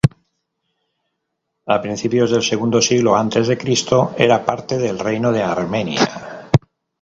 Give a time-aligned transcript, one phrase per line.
[1.73, 6.49] A principios del segundo siglo antes de Cristo era parte del Reino de Armenia.